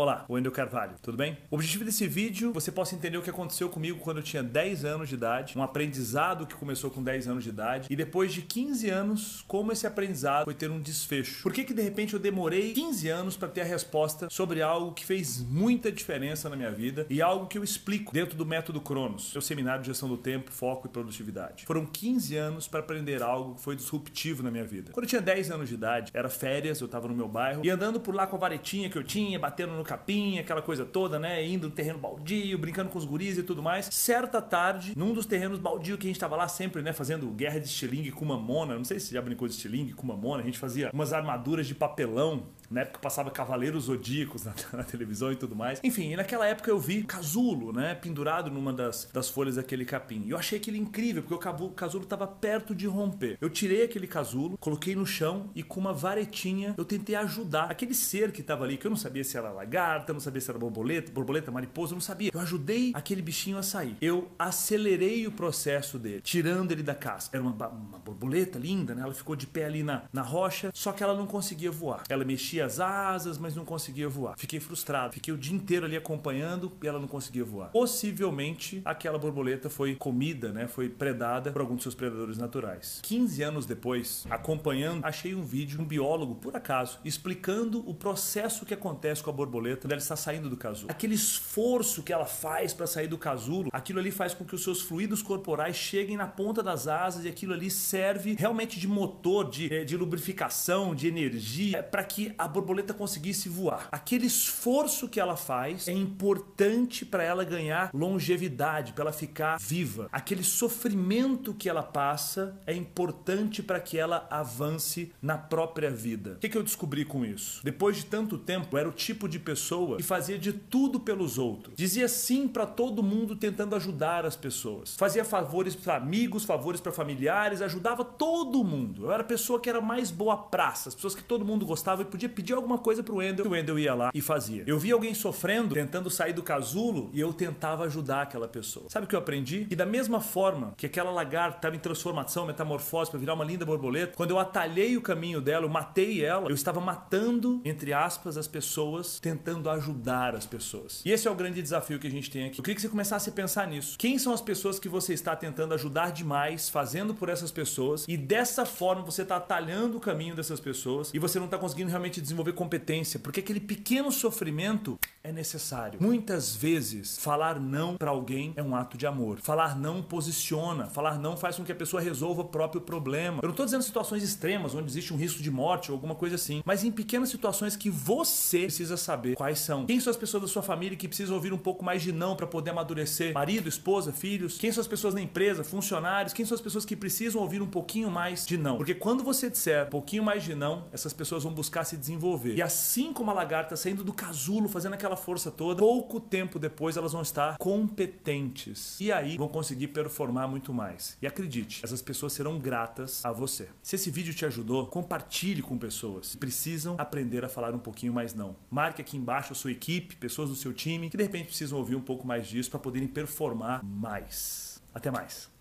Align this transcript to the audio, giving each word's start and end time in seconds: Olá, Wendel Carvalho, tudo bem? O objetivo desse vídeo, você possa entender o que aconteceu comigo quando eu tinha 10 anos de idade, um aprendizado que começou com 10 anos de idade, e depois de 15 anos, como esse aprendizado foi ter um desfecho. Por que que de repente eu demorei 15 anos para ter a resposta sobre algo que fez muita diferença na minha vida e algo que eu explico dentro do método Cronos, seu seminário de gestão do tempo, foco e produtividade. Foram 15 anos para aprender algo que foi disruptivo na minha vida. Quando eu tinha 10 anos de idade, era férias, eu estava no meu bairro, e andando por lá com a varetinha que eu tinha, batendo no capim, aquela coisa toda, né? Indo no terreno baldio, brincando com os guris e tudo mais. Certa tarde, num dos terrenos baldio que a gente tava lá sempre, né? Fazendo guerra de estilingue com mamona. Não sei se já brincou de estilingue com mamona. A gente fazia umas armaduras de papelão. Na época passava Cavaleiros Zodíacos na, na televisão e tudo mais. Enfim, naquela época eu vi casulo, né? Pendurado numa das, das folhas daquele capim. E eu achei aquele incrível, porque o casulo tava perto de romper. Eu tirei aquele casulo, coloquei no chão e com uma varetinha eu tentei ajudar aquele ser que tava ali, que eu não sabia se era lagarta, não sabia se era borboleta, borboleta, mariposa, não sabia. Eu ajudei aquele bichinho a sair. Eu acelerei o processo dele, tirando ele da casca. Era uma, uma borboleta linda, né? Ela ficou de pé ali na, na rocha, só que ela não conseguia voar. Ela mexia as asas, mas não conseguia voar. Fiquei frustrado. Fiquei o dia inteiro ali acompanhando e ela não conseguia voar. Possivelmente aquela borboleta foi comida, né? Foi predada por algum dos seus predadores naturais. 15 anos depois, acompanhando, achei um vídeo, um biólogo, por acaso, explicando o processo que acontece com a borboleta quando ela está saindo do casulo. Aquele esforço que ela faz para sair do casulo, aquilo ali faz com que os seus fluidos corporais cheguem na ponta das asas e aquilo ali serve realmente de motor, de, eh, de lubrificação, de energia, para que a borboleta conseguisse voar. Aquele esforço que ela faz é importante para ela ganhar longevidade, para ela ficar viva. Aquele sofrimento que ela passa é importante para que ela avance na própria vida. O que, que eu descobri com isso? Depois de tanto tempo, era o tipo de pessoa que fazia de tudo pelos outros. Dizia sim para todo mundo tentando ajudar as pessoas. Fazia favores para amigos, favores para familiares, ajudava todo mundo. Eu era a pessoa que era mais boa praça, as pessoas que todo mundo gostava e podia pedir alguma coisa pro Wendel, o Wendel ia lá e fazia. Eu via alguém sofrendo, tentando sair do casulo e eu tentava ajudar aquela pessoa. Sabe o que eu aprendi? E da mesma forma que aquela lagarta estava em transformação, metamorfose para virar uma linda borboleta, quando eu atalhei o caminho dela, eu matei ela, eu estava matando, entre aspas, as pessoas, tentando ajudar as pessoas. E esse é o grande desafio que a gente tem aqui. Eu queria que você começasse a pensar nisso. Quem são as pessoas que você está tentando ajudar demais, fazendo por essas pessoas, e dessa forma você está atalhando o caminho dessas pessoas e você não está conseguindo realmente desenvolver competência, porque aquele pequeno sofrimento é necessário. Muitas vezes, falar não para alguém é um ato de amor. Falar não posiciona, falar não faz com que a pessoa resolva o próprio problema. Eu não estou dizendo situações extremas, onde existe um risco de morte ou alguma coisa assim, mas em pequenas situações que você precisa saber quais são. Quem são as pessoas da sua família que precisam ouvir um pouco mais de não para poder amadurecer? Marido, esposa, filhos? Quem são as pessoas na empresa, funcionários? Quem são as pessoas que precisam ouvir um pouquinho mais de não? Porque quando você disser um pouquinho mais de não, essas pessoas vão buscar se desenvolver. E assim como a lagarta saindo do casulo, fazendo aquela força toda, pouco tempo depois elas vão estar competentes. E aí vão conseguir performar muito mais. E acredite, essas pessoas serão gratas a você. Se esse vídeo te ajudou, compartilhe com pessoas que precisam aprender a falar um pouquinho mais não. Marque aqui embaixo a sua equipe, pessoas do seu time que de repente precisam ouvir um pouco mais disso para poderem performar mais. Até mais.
Olá, 0.00 0.24
Wendel 0.30 0.50
Carvalho, 0.50 0.94
tudo 1.02 1.18
bem? 1.18 1.36
O 1.50 1.56
objetivo 1.56 1.84
desse 1.84 2.08
vídeo, 2.08 2.54
você 2.54 2.72
possa 2.72 2.94
entender 2.94 3.18
o 3.18 3.22
que 3.22 3.28
aconteceu 3.28 3.68
comigo 3.68 3.98
quando 3.98 4.16
eu 4.16 4.22
tinha 4.22 4.42
10 4.42 4.86
anos 4.86 5.10
de 5.10 5.14
idade, 5.14 5.58
um 5.58 5.62
aprendizado 5.62 6.46
que 6.46 6.54
começou 6.54 6.90
com 6.90 7.02
10 7.02 7.28
anos 7.28 7.44
de 7.44 7.50
idade, 7.50 7.86
e 7.90 7.94
depois 7.94 8.32
de 8.32 8.40
15 8.40 8.88
anos, 8.88 9.44
como 9.46 9.72
esse 9.72 9.86
aprendizado 9.86 10.44
foi 10.44 10.54
ter 10.54 10.70
um 10.70 10.80
desfecho. 10.80 11.42
Por 11.42 11.52
que 11.52 11.64
que 11.64 11.74
de 11.74 11.82
repente 11.82 12.14
eu 12.14 12.18
demorei 12.18 12.72
15 12.72 13.08
anos 13.10 13.36
para 13.36 13.48
ter 13.48 13.60
a 13.60 13.64
resposta 13.64 14.30
sobre 14.30 14.62
algo 14.62 14.94
que 14.94 15.04
fez 15.04 15.42
muita 15.42 15.92
diferença 15.92 16.48
na 16.48 16.56
minha 16.56 16.70
vida 16.70 17.06
e 17.10 17.20
algo 17.20 17.46
que 17.46 17.58
eu 17.58 17.62
explico 17.62 18.10
dentro 18.10 18.38
do 18.38 18.46
método 18.46 18.80
Cronos, 18.80 19.32
seu 19.32 19.42
seminário 19.42 19.82
de 19.82 19.88
gestão 19.88 20.08
do 20.08 20.16
tempo, 20.16 20.50
foco 20.50 20.86
e 20.86 20.90
produtividade. 20.90 21.66
Foram 21.66 21.84
15 21.84 22.36
anos 22.38 22.66
para 22.66 22.80
aprender 22.80 23.22
algo 23.22 23.56
que 23.56 23.60
foi 23.60 23.76
disruptivo 23.76 24.42
na 24.42 24.50
minha 24.50 24.64
vida. 24.64 24.92
Quando 24.92 25.04
eu 25.04 25.10
tinha 25.10 25.20
10 25.20 25.50
anos 25.50 25.68
de 25.68 25.74
idade, 25.74 26.10
era 26.14 26.30
férias, 26.30 26.80
eu 26.80 26.86
estava 26.86 27.06
no 27.06 27.14
meu 27.14 27.28
bairro, 27.28 27.60
e 27.62 27.68
andando 27.68 28.00
por 28.00 28.14
lá 28.14 28.26
com 28.26 28.36
a 28.36 28.38
varetinha 28.38 28.88
que 28.88 28.96
eu 28.96 29.04
tinha, 29.04 29.38
batendo 29.38 29.74
no 29.74 29.89
capim, 29.90 30.38
aquela 30.38 30.62
coisa 30.62 30.84
toda, 30.84 31.18
né? 31.18 31.44
Indo 31.44 31.68
no 31.68 31.74
terreno 31.74 31.98
baldio, 31.98 32.56
brincando 32.56 32.90
com 32.90 32.98
os 32.98 33.04
guris 33.04 33.36
e 33.36 33.42
tudo 33.42 33.60
mais. 33.60 33.88
Certa 33.90 34.40
tarde, 34.40 34.92
num 34.96 35.12
dos 35.12 35.26
terrenos 35.26 35.58
baldio 35.58 35.98
que 35.98 36.06
a 36.06 36.10
gente 36.10 36.20
tava 36.20 36.36
lá 36.36 36.46
sempre, 36.46 36.80
né? 36.80 36.92
Fazendo 36.92 37.26
guerra 37.30 37.58
de 37.58 37.66
estilingue 37.66 38.12
com 38.12 38.24
mamona. 38.24 38.76
Não 38.76 38.84
sei 38.84 39.00
se 39.00 39.12
já 39.12 39.20
brincou 39.20 39.48
de 39.48 39.54
estilingue 39.54 39.92
com 39.92 40.06
mamona. 40.06 40.42
A 40.42 40.46
gente 40.46 40.58
fazia 40.58 40.90
umas 40.92 41.12
armaduras 41.12 41.66
de 41.66 41.74
papelão. 41.74 42.44
Na 42.70 42.82
época 42.82 43.00
passava 43.00 43.32
Cavaleiros 43.32 43.84
Zodíacos 43.84 44.44
na, 44.44 44.54
na 44.78 44.84
televisão 44.84 45.32
e 45.32 45.36
tudo 45.36 45.56
mais. 45.56 45.80
Enfim, 45.82 46.14
naquela 46.14 46.46
época 46.46 46.70
eu 46.70 46.78
vi 46.78 47.02
casulo, 47.02 47.72
né? 47.72 47.96
Pendurado 47.96 48.48
numa 48.48 48.72
das, 48.72 49.10
das 49.12 49.28
folhas 49.28 49.56
daquele 49.56 49.84
capim. 49.84 50.22
E 50.24 50.30
eu 50.30 50.38
achei 50.38 50.56
aquele 50.56 50.78
incrível, 50.78 51.24
porque 51.24 51.34
o 51.34 51.70
casulo 51.70 52.06
tava 52.06 52.28
perto 52.28 52.76
de 52.76 52.86
romper. 52.86 53.36
Eu 53.40 53.50
tirei 53.50 53.82
aquele 53.82 54.06
casulo, 54.06 54.56
coloquei 54.56 54.94
no 54.94 55.04
chão 55.04 55.50
e 55.52 55.64
com 55.64 55.80
uma 55.80 55.92
varetinha 55.92 56.76
eu 56.78 56.84
tentei 56.84 57.16
ajudar 57.16 57.64
aquele 57.64 57.92
ser 57.92 58.30
que 58.30 58.40
tava 58.40 58.62
ali, 58.62 58.76
que 58.76 58.86
eu 58.86 58.90
não 58.90 58.96
sabia 58.96 59.24
se 59.24 59.36
era 59.36 59.50
lagarta, 59.80 60.12
não 60.12 60.20
sabia 60.20 60.40
se 60.40 60.50
era 60.50 60.58
borboleta, 60.58 61.10
borboleta, 61.10 61.50
mariposa, 61.50 61.94
não 61.94 62.00
sabia. 62.00 62.30
Eu 62.32 62.40
ajudei 62.40 62.92
aquele 62.94 63.22
bichinho 63.22 63.56
a 63.56 63.62
sair. 63.62 63.96
Eu 64.00 64.30
acelerei 64.38 65.26
o 65.26 65.32
processo 65.32 65.98
dele, 65.98 66.20
tirando 66.20 66.72
ele 66.72 66.82
da 66.82 66.94
casca. 66.94 67.36
Era 67.36 67.44
uma, 67.44 67.68
uma 67.68 67.98
borboleta 67.98 68.58
linda, 68.58 68.94
né? 68.94 69.02
Ela 69.02 69.14
ficou 69.14 69.34
de 69.34 69.46
pé 69.46 69.64
ali 69.64 69.82
na, 69.82 70.02
na 70.12 70.22
rocha, 70.22 70.70
só 70.74 70.92
que 70.92 71.02
ela 71.02 71.14
não 71.14 71.26
conseguia 71.26 71.70
voar. 71.70 72.04
Ela 72.08 72.24
mexia 72.24 72.66
as 72.66 72.78
asas, 72.78 73.38
mas 73.38 73.56
não 73.56 73.64
conseguia 73.64 74.08
voar. 74.08 74.34
Fiquei 74.36 74.60
frustrado. 74.60 75.14
Fiquei 75.14 75.32
o 75.32 75.38
dia 75.38 75.54
inteiro 75.54 75.86
ali 75.86 75.96
acompanhando 75.96 76.72
e 76.82 76.86
ela 76.86 77.00
não 77.00 77.08
conseguia 77.08 77.44
voar. 77.44 77.70
Possivelmente 77.70 78.82
aquela 78.84 79.18
borboleta 79.18 79.70
foi 79.70 79.94
comida, 79.94 80.52
né? 80.52 80.66
Foi 80.66 80.88
predada 80.88 81.52
por 81.52 81.60
algum 81.60 81.74
dos 81.74 81.82
seus 81.82 81.94
predadores 81.94 82.36
naturais. 82.36 83.00
15 83.02 83.42
anos 83.42 83.66
depois, 83.66 84.26
acompanhando, 84.28 85.04
achei 85.04 85.34
um 85.34 85.42
vídeo, 85.42 85.80
um 85.80 85.84
biólogo, 85.84 86.34
por 86.34 86.54
acaso, 86.54 86.98
explicando 87.04 87.88
o 87.88 87.94
processo 87.94 88.66
que 88.66 88.74
acontece 88.74 89.22
com 89.22 89.30
a 89.30 89.32
borboleta 89.32 89.59
quando 89.80 89.92
ela 89.92 90.00
está 90.00 90.16
saindo 90.16 90.48
do 90.48 90.56
casulo. 90.56 90.90
Aquele 90.90 91.14
esforço 91.14 92.02
que 92.02 92.12
ela 92.12 92.26
faz 92.26 92.72
para 92.72 92.86
sair 92.86 93.06
do 93.06 93.18
casulo, 93.18 93.70
aquilo 93.72 93.98
ali 93.98 94.10
faz 94.10 94.34
com 94.34 94.44
que 94.44 94.54
os 94.54 94.62
seus 94.62 94.80
fluidos 94.80 95.22
corporais 95.22 95.76
cheguem 95.76 96.16
na 96.16 96.26
ponta 96.26 96.62
das 96.62 96.86
asas 96.86 97.24
e 97.24 97.28
aquilo 97.28 97.52
ali 97.52 97.70
serve 97.70 98.34
realmente 98.38 98.78
de 98.78 98.88
motor, 98.88 99.48
de, 99.48 99.72
eh, 99.72 99.84
de 99.84 99.96
lubrificação, 99.96 100.94
de 100.94 101.08
energia, 101.08 101.82
para 101.82 102.04
que 102.04 102.32
a 102.38 102.48
borboleta 102.48 102.94
conseguisse 102.94 103.48
voar. 103.48 103.88
Aquele 103.92 104.26
esforço 104.26 105.08
que 105.08 105.20
ela 105.20 105.36
faz 105.36 105.88
é 105.88 105.92
importante 105.92 107.04
para 107.04 107.22
ela 107.22 107.44
ganhar 107.44 107.90
longevidade, 107.92 108.92
para 108.92 109.04
ela 109.04 109.12
ficar 109.12 109.58
viva. 109.58 110.08
Aquele 110.12 110.42
sofrimento 110.42 111.54
que 111.54 111.68
ela 111.68 111.82
passa 111.82 112.58
é 112.66 112.74
importante 112.74 113.62
para 113.62 113.80
que 113.80 113.98
ela 113.98 114.26
avance 114.30 115.12
na 115.20 115.36
própria 115.36 115.90
vida. 115.90 116.32
O 116.32 116.38
que, 116.38 116.48
que 116.48 116.58
eu 116.58 116.62
descobri 116.62 117.04
com 117.04 117.24
isso? 117.24 117.60
Depois 117.64 117.96
de 117.96 118.06
tanto 118.06 118.38
tempo, 118.38 118.76
era 118.76 118.88
o 118.88 118.92
tipo 118.92 119.28
de 119.28 119.38
pessoa 119.50 119.96
que 119.96 120.02
fazia 120.02 120.38
de 120.38 120.52
tudo 120.52 121.00
pelos 121.00 121.36
outros. 121.36 121.74
Dizia 121.76 122.06
sim 122.06 122.46
para 122.46 122.64
todo 122.64 123.02
mundo 123.02 123.34
tentando 123.34 123.74
ajudar 123.74 124.24
as 124.24 124.36
pessoas. 124.36 124.94
Fazia 124.96 125.24
favores 125.24 125.74
para 125.74 125.96
amigos, 125.96 126.44
favores 126.44 126.80
para 126.80 126.92
familiares, 126.92 127.60
ajudava 127.60 128.04
todo 128.04 128.62
mundo. 128.62 129.06
Eu 129.06 129.12
era 129.12 129.22
a 129.22 129.26
pessoa 129.26 129.58
que 129.58 129.68
era 129.68 129.80
mais 129.80 130.10
boa 130.12 130.36
praça, 130.36 130.88
as 130.88 130.94
pessoas 130.94 131.16
que 131.16 131.24
todo 131.24 131.44
mundo 131.44 131.66
gostava 131.66 132.02
e 132.02 132.04
podia 132.04 132.28
pedir 132.28 132.52
alguma 132.52 132.78
coisa 132.78 133.02
pro 133.02 133.16
Wendel, 133.16 133.46
o 133.46 133.50
Wendel 133.50 133.78
ia 133.78 133.94
lá 133.94 134.10
e 134.14 134.20
fazia. 134.20 134.62
Eu 134.66 134.78
via 134.78 134.94
alguém 134.94 135.14
sofrendo, 135.14 135.74
tentando 135.74 136.08
sair 136.08 136.32
do 136.32 136.42
casulo 136.42 137.10
e 137.12 137.18
eu 137.18 137.32
tentava 137.32 137.84
ajudar 137.84 138.22
aquela 138.22 138.46
pessoa. 138.46 138.86
Sabe 138.88 139.06
o 139.06 139.08
que 139.08 139.16
eu 139.16 139.18
aprendi? 139.18 139.66
E 139.68 139.74
da 139.74 139.86
mesma 139.86 140.20
forma 140.20 140.74
que 140.76 140.86
aquela 140.86 141.10
lagarta 141.10 141.56
estava 141.56 141.74
em 141.74 141.80
transformação, 141.80 142.46
metamorfose 142.46 143.10
para 143.10 143.18
virar 143.18 143.34
uma 143.34 143.44
linda 143.44 143.66
borboleta, 143.66 144.12
quando 144.16 144.30
eu 144.30 144.38
atalhei 144.38 144.96
o 144.96 145.02
caminho 145.02 145.40
dela, 145.40 145.64
eu 145.64 145.70
matei 145.70 146.24
ela, 146.24 146.48
eu 146.48 146.54
estava 146.54 146.80
matando, 146.80 147.60
entre 147.64 147.92
aspas, 147.92 148.36
as 148.36 148.46
pessoas, 148.46 149.18
tentando 149.18 149.39
ajudar 149.70 150.34
as 150.34 150.46
pessoas. 150.46 151.02
E 151.04 151.10
esse 151.10 151.26
é 151.26 151.30
o 151.30 151.34
grande 151.34 151.62
desafio 151.62 151.98
que 151.98 152.06
a 152.06 152.10
gente 152.10 152.30
tem 152.30 152.46
aqui. 152.46 152.58
Eu 152.58 152.62
queria 152.62 152.74
que 152.74 152.82
você 152.82 152.88
começasse 152.88 153.30
a 153.30 153.32
pensar 153.32 153.66
nisso. 153.66 153.96
Quem 153.98 154.18
são 154.18 154.32
as 154.32 154.40
pessoas 154.40 154.78
que 154.78 154.88
você 154.88 155.14
está 155.14 155.34
tentando 155.36 155.74
ajudar 155.74 156.10
demais, 156.10 156.68
fazendo 156.68 157.14
por 157.14 157.28
essas 157.28 157.50
pessoas, 157.50 158.04
e 158.08 158.16
dessa 158.16 158.64
forma 158.64 159.02
você 159.02 159.22
está 159.22 159.36
atalhando 159.36 159.96
o 159.96 160.00
caminho 160.00 160.34
dessas 160.34 160.60
pessoas 160.60 161.10
e 161.12 161.18
você 161.18 161.38
não 161.38 161.46
está 161.46 161.58
conseguindo 161.58 161.90
realmente 161.90 162.20
desenvolver 162.20 162.52
competência, 162.52 163.18
porque 163.18 163.40
aquele 163.40 163.60
pequeno 163.60 164.10
sofrimento 164.10 164.98
é 165.22 165.32
necessário. 165.32 166.00
Muitas 166.02 166.56
vezes, 166.56 167.18
falar 167.18 167.60
não 167.60 167.96
para 167.96 168.10
alguém 168.10 168.52
é 168.56 168.62
um 168.62 168.74
ato 168.74 168.96
de 168.96 169.06
amor. 169.06 169.38
Falar 169.40 169.76
não 169.76 170.02
posiciona, 170.02 170.86
falar 170.86 171.18
não 171.18 171.36
faz 171.36 171.56
com 171.56 171.64
que 171.64 171.72
a 171.72 171.74
pessoa 171.74 172.00
resolva 172.00 172.42
o 172.42 172.46
próprio 172.46 172.80
problema. 172.80 173.38
Eu 173.42 173.48
não 173.48 173.50
estou 173.50 173.66
dizendo 173.66 173.82
situações 173.82 174.22
extremas, 174.22 174.74
onde 174.74 174.88
existe 174.88 175.12
um 175.12 175.16
risco 175.16 175.42
de 175.42 175.50
morte 175.50 175.90
ou 175.90 175.96
alguma 175.96 176.14
coisa 176.14 176.36
assim, 176.36 176.62
mas 176.64 176.84
em 176.84 176.90
pequenas 176.90 177.28
situações 177.28 177.76
que 177.76 177.90
você 177.90 178.62
precisa 178.62 178.96
saber 179.30 179.36
quais 179.36 179.58
são. 179.58 179.86
Quem 179.86 180.00
são 180.00 180.10
as 180.10 180.16
pessoas 180.16 180.42
da 180.42 180.48
sua 180.48 180.62
família 180.62 180.96
que 180.96 181.08
precisam 181.08 181.34
ouvir 181.34 181.52
um 181.52 181.58
pouco 181.58 181.84
mais 181.84 182.02
de 182.02 182.12
não 182.12 182.36
para 182.36 182.46
poder 182.46 182.70
amadurecer? 182.70 183.32
Marido, 183.34 183.68
esposa, 183.68 184.12
filhos? 184.12 184.58
Quem 184.58 184.72
são 184.72 184.80
as 184.80 184.86
pessoas 184.86 185.14
na 185.14 185.20
empresa, 185.20 185.64
funcionários? 185.64 186.32
Quem 186.32 186.44
são 186.44 186.54
as 186.54 186.60
pessoas 186.60 186.84
que 186.84 186.96
precisam 186.96 187.40
ouvir 187.40 187.62
um 187.62 187.66
pouquinho 187.66 188.10
mais 188.10 188.46
de 188.46 188.56
não? 188.56 188.76
Porque 188.76 188.94
quando 188.94 189.22
você 189.22 189.50
disser 189.50 189.86
um 189.86 189.90
pouquinho 189.90 190.22
mais 190.22 190.42
de 190.42 190.54
não, 190.54 190.86
essas 190.92 191.12
pessoas 191.12 191.42
vão 191.42 191.52
buscar 191.52 191.84
se 191.84 191.96
desenvolver. 191.96 192.54
E 192.54 192.62
assim 192.62 193.12
como 193.12 193.30
a 193.30 193.34
lagarta 193.34 193.76
saindo 193.76 194.04
do 194.04 194.12
casulo, 194.12 194.68
fazendo 194.68 194.94
aquela 194.94 195.16
força 195.16 195.50
toda, 195.50 195.80
pouco 195.80 196.20
tempo 196.20 196.58
depois 196.58 196.96
elas 196.96 197.12
vão 197.12 197.22
estar 197.22 197.56
competentes. 197.58 198.98
E 199.00 199.12
aí 199.12 199.36
vão 199.36 199.48
conseguir 199.48 199.88
performar 199.88 200.48
muito 200.48 200.72
mais. 200.72 201.16
E 201.20 201.26
acredite, 201.26 201.80
essas 201.84 202.02
pessoas 202.02 202.32
serão 202.32 202.58
gratas 202.58 203.24
a 203.24 203.32
você. 203.32 203.68
Se 203.82 203.96
esse 203.96 204.10
vídeo 204.10 204.34
te 204.34 204.44
ajudou, 204.44 204.86
compartilhe 204.86 205.62
com 205.62 205.78
pessoas 205.78 206.32
que 206.32 206.36
precisam 206.36 206.96
aprender 206.98 207.44
a 207.44 207.48
falar 207.48 207.74
um 207.74 207.78
pouquinho 207.78 208.12
mais 208.12 208.34
não. 208.34 208.56
Marque 208.70 209.00
aqui 209.00 209.16
embaixo 209.20 209.52
a 209.52 209.56
sua 209.56 209.70
equipe, 209.70 210.16
pessoas 210.16 210.48
do 210.48 210.56
seu 210.56 210.72
time 210.72 211.10
que 211.10 211.16
de 211.16 211.22
repente 211.22 211.46
precisam 211.46 211.78
ouvir 211.78 211.94
um 211.94 212.00
pouco 212.00 212.26
mais 212.26 212.48
disso 212.48 212.70
para 212.70 212.80
poderem 212.80 213.08
performar 213.08 213.84
mais. 213.84 214.82
Até 214.92 215.10
mais. 215.10 215.59